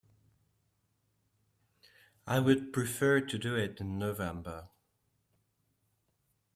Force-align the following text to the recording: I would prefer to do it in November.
I 2.25 2.39
would 2.39 2.73
prefer 2.73 3.21
to 3.21 3.37
do 3.37 3.53
it 3.55 3.79
in 3.79 3.99
November. 3.99 4.67